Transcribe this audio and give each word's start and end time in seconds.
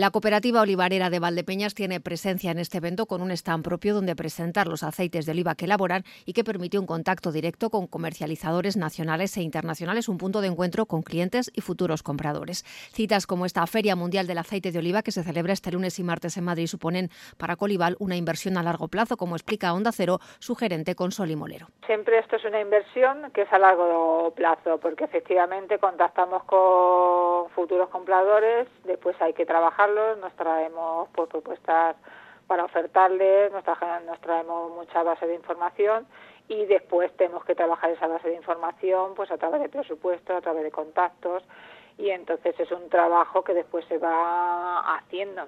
La 0.00 0.10
cooperativa 0.10 0.62
olivarera 0.62 1.10
de 1.10 1.18
Valdepeñas 1.18 1.74
tiene 1.74 2.00
presencia 2.00 2.50
en 2.50 2.58
este 2.58 2.78
evento 2.78 3.04
con 3.04 3.20
un 3.20 3.30
stand 3.32 3.62
propio 3.62 3.92
donde 3.92 4.16
presentar 4.16 4.66
los 4.66 4.82
aceites 4.82 5.26
de 5.26 5.32
oliva 5.32 5.54
que 5.56 5.66
elaboran 5.66 6.04
y 6.24 6.32
que 6.32 6.42
permite 6.42 6.78
un 6.78 6.86
contacto 6.86 7.32
directo 7.32 7.68
con 7.68 7.86
comercializadores 7.86 8.78
nacionales 8.78 9.36
e 9.36 9.42
internacionales, 9.42 10.08
un 10.08 10.16
punto 10.16 10.40
de 10.40 10.46
encuentro 10.46 10.86
con 10.86 11.02
clientes 11.02 11.52
y 11.54 11.60
futuros 11.60 12.02
compradores. 12.02 12.64
Citas 12.94 13.26
como 13.26 13.44
esta 13.44 13.66
Feria 13.66 13.94
Mundial 13.94 14.26
del 14.26 14.38
Aceite 14.38 14.72
de 14.72 14.78
Oliva 14.78 15.02
que 15.02 15.12
se 15.12 15.22
celebra 15.22 15.52
este 15.52 15.70
lunes 15.70 15.98
y 15.98 16.02
martes 16.02 16.38
en 16.38 16.44
Madrid 16.44 16.66
suponen 16.66 17.10
para 17.36 17.56
Colival 17.56 17.96
una 17.98 18.16
inversión 18.16 18.56
a 18.56 18.62
largo 18.62 18.88
plazo, 18.88 19.18
como 19.18 19.36
explica 19.36 19.74
Onda 19.74 19.92
Cero 19.92 20.18
su 20.38 20.54
gerente 20.54 20.94
Consoli 20.94 21.36
Molero. 21.36 21.66
Siempre 21.84 22.20
esto 22.20 22.36
es 22.36 22.44
una 22.46 22.62
inversión 22.62 23.30
que 23.34 23.42
es 23.42 23.52
a 23.52 23.58
largo 23.58 24.32
plazo, 24.34 24.80
porque 24.80 25.04
efectivamente 25.04 25.78
contactamos 25.78 26.44
con 26.44 27.19
futuros 27.54 27.88
compradores, 27.88 28.68
después 28.84 29.20
hay 29.20 29.32
que 29.32 29.46
trabajar 29.46 29.90
nos 29.90 30.32
traemos 30.34 31.08
pues, 31.14 31.28
propuestas 31.28 31.96
para 32.46 32.64
ofertarles, 32.64 33.52
nos, 33.52 33.64
nos 34.06 34.20
traemos 34.20 34.72
mucha 34.72 35.02
base 35.02 35.26
de 35.26 35.34
información 35.34 36.06
y 36.48 36.66
después 36.66 37.16
tenemos 37.16 37.44
que 37.44 37.54
trabajar 37.54 37.90
esa 37.90 38.08
base 38.08 38.28
de 38.28 38.34
información 38.34 39.14
pues 39.14 39.30
a 39.30 39.38
través 39.38 39.60
de 39.60 39.68
presupuestos, 39.68 40.36
a 40.36 40.40
través 40.40 40.64
de 40.64 40.70
contactos 40.70 41.44
y 41.96 42.10
entonces 42.10 42.58
es 42.58 42.70
un 42.72 42.88
trabajo 42.88 43.44
que 43.44 43.54
después 43.54 43.84
se 43.86 43.98
va 43.98 44.96
haciendo. 44.96 45.46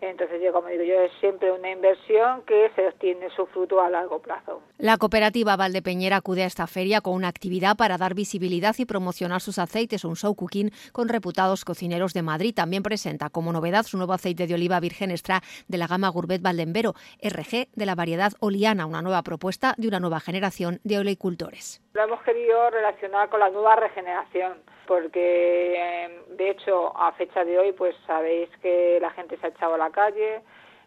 Entonces 0.00 0.40
yo, 0.42 0.52
como 0.52 0.68
digo 0.68 0.84
yo, 0.84 1.00
es 1.00 1.12
siempre 1.20 1.50
una 1.50 1.70
inversión 1.70 2.42
que 2.42 2.70
se 2.76 2.86
obtiene 2.86 3.28
su 3.30 3.46
fruto 3.46 3.80
a 3.80 3.90
largo 3.90 4.20
plazo. 4.20 4.62
La 4.78 4.96
cooperativa 4.96 5.56
Valdepeñera 5.56 6.16
acude 6.16 6.44
a 6.44 6.46
esta 6.46 6.66
feria 6.66 7.00
con 7.00 7.14
una 7.14 7.28
actividad 7.28 7.76
para 7.76 7.98
dar 7.98 8.14
visibilidad 8.14 8.74
y 8.78 8.84
promocionar 8.84 9.40
sus 9.40 9.58
aceites, 9.58 10.04
un 10.04 10.16
show 10.16 10.34
cooking 10.34 10.70
con 10.92 11.08
reputados 11.08 11.64
cocineros 11.64 12.14
de 12.14 12.22
Madrid. 12.22 12.54
También 12.54 12.82
presenta 12.82 13.28
como 13.28 13.52
novedad 13.52 13.84
su 13.84 13.96
nuevo 13.96 14.12
aceite 14.12 14.46
de 14.46 14.54
oliva 14.54 14.80
virgen 14.80 15.10
extra 15.10 15.42
de 15.66 15.78
la 15.78 15.86
gama 15.86 16.08
Gurbet 16.08 16.42
Valdembero, 16.42 16.94
RG 17.22 17.68
de 17.74 17.86
la 17.86 17.94
variedad 17.94 18.32
Oliana, 18.40 18.86
una 18.86 19.02
nueva 19.02 19.22
propuesta 19.22 19.74
de 19.76 19.88
una 19.88 20.00
nueva 20.00 20.20
generación 20.20 20.80
de 20.84 20.98
oleicultores. 20.98 21.82
Lo 21.94 22.04
hemos 22.04 22.22
querido 22.22 22.70
relacionar 22.70 23.28
con 23.28 23.40
la 23.40 23.50
nueva 23.50 23.76
regeneración 23.76 24.54
porque 24.86 26.04
em, 26.04 26.27
de 26.38 26.50
hecho 26.50 26.96
a 26.96 27.12
fecha 27.12 27.44
de 27.44 27.58
hoy 27.58 27.72
pues 27.72 27.94
sabéis 28.06 28.48
que 28.62 28.98
la 29.00 29.10
gente 29.10 29.36
se 29.36 29.46
ha 29.46 29.50
echado 29.50 29.74
a 29.74 29.78
la 29.78 29.90
calle, 29.90 30.40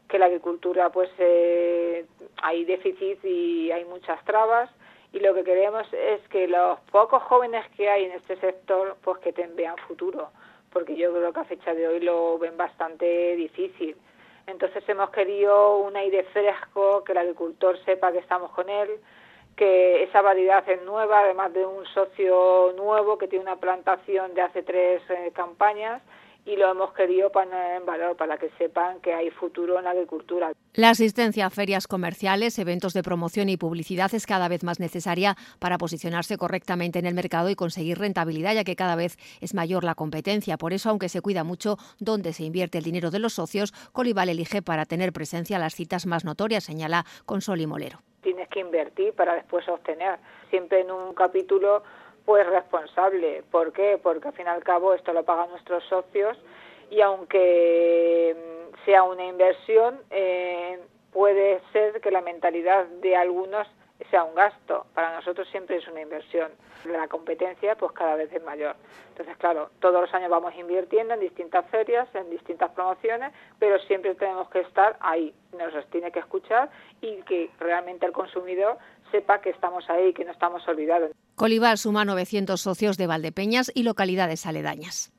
que 0.07 0.17
la 0.17 0.25
agricultura 0.25 0.89
pues 0.89 1.09
eh, 1.19 2.05
hay 2.41 2.63
déficit 2.65 3.23
y 3.23 3.71
hay 3.71 3.85
muchas 3.85 4.23
trabas 4.23 4.69
y 5.11 5.19
lo 5.19 5.33
que 5.33 5.43
queremos 5.43 5.85
es 5.91 6.25
que 6.29 6.47
los 6.47 6.79
pocos 6.89 7.21
jóvenes 7.23 7.65
que 7.75 7.89
hay 7.89 8.05
en 8.05 8.13
este 8.13 8.37
sector 8.37 8.95
pues 9.03 9.19
que 9.19 9.31
vean 9.31 9.75
futuro, 9.87 10.29
porque 10.71 10.95
yo 10.95 11.11
creo 11.13 11.33
que 11.33 11.39
a 11.41 11.43
fecha 11.43 11.73
de 11.73 11.85
hoy 11.85 11.99
lo 11.99 12.39
ven 12.39 12.55
bastante 12.55 13.35
difícil. 13.35 13.97
Entonces 14.47 14.87
hemos 14.87 15.09
querido 15.09 15.77
un 15.79 15.97
aire 15.97 16.23
fresco, 16.31 17.03
que 17.03 17.11
el 17.11 17.17
agricultor 17.17 17.77
sepa 17.83 18.13
que 18.13 18.19
estamos 18.19 18.51
con 18.51 18.69
él, 18.69 18.89
que 19.55 20.03
esa 20.03 20.21
variedad 20.21 20.67
es 20.67 20.81
nueva, 20.83 21.19
además 21.21 21.53
de 21.53 21.65
un 21.65 21.85
socio 21.93 22.73
nuevo 22.75 23.17
que 23.17 23.27
tiene 23.27 23.43
una 23.43 23.57
plantación 23.57 24.33
de 24.33 24.41
hace 24.41 24.63
tres 24.63 25.01
eh, 25.09 25.31
campañas 25.33 26.01
y 26.45 26.55
lo 26.55 26.71
hemos 26.71 26.93
querido 26.93 27.31
poner 27.31 27.77
en 27.77 27.85
valor 27.85 28.15
para 28.17 28.37
que 28.37 28.49
sepan 28.57 28.99
que 29.01 29.13
hay 29.13 29.29
futuro 29.29 29.77
en 29.77 29.85
la 29.85 29.91
agricultura. 29.91 30.51
La 30.73 30.89
asistencia 30.89 31.45
a 31.45 31.49
ferias 31.49 31.87
comerciales, 31.87 32.57
eventos 32.57 32.93
de 32.93 33.03
promoción 33.03 33.49
y 33.49 33.57
publicidad 33.57 34.13
es 34.13 34.25
cada 34.25 34.47
vez 34.47 34.63
más 34.63 34.79
necesaria 34.79 35.35
para 35.59 35.77
posicionarse 35.77 36.37
correctamente 36.37 36.99
en 36.99 37.05
el 37.05 37.13
mercado 37.13 37.49
y 37.49 37.55
conseguir 37.55 37.99
rentabilidad, 37.99 38.55
ya 38.55 38.63
que 38.63 38.75
cada 38.75 38.95
vez 38.95 39.17
es 39.39 39.53
mayor 39.53 39.83
la 39.83 39.95
competencia. 39.95 40.57
Por 40.57 40.73
eso, 40.73 40.89
aunque 40.89 41.09
se 41.09 41.21
cuida 41.21 41.43
mucho 41.43 41.77
dónde 41.99 42.33
se 42.33 42.43
invierte 42.43 42.77
el 42.77 42.83
dinero 42.83 43.11
de 43.11 43.19
los 43.19 43.33
socios, 43.33 43.73
Colival 43.91 44.29
elige 44.29 44.61
para 44.61 44.85
tener 44.85 45.13
presencia 45.13 45.59
las 45.59 45.75
citas 45.75 46.05
más 46.05 46.25
notorias, 46.25 46.63
señala 46.63 47.05
Consoli 47.25 47.67
Molero 47.67 48.01
que 48.51 48.59
invertir 48.59 49.13
para 49.13 49.33
después 49.33 49.67
obtener. 49.67 50.19
Siempre 50.49 50.81
en 50.81 50.91
un 50.91 51.13
capítulo 51.13 51.83
pues 52.25 52.45
responsable. 52.47 53.43
¿Por 53.49 53.73
qué? 53.73 53.99
Porque 54.01 54.27
al 54.27 54.33
fin 54.33 54.45
y 54.45 54.49
al 54.49 54.63
cabo 54.63 54.93
esto 54.93 55.11
lo 55.13 55.23
pagan 55.23 55.49
nuestros 55.49 55.83
socios 55.85 56.37
y 56.91 57.01
aunque 57.01 58.35
mm, 58.35 58.85
sea 58.85 59.03
una 59.03 59.25
inversión, 59.25 59.99
eh, 60.11 60.79
puede 61.11 61.61
ser 61.71 61.99
que 62.01 62.11
la 62.11 62.21
mentalidad 62.21 62.85
de 62.85 63.15
algunos 63.15 63.67
sea 64.09 64.23
un 64.23 64.35
gasto. 64.35 64.85
Para 64.93 65.15
nosotros 65.15 65.47
siempre 65.49 65.77
es 65.77 65.87
una 65.87 66.01
inversión. 66.01 66.51
La 66.85 67.07
competencia 67.07 67.75
pues 67.75 67.91
cada 67.91 68.15
vez 68.15 68.31
es 68.33 68.43
mayor. 68.43 68.75
Entonces, 69.09 69.37
claro, 69.37 69.69
todos 69.79 70.01
los 70.01 70.13
años 70.13 70.29
vamos 70.29 70.53
invirtiendo 70.55 71.13
en 71.13 71.19
distintas 71.19 71.69
ferias, 71.69 72.07
en 72.15 72.29
distintas 72.29 72.71
promociones, 72.71 73.33
pero 73.59 73.77
siempre 73.79 74.15
tenemos 74.15 74.49
que 74.49 74.61
estar 74.61 74.97
ahí. 74.99 75.33
Nos 75.57 75.85
tiene 75.89 76.11
que 76.11 76.19
escuchar 76.19 76.69
y 77.01 77.21
que 77.23 77.51
realmente 77.59 78.05
el 78.05 78.11
consumidor 78.11 78.77
sepa 79.11 79.41
que 79.41 79.49
estamos 79.49 79.89
ahí, 79.89 80.13
que 80.13 80.25
no 80.25 80.31
estamos 80.31 80.67
olvidados. 80.67 81.11
Colivar 81.35 81.77
suma 81.77 82.05
900 82.05 82.59
socios 82.59 82.97
de 82.97 83.07
Valdepeñas 83.07 83.71
y 83.73 83.83
localidades 83.83 84.45
aledañas. 84.45 85.11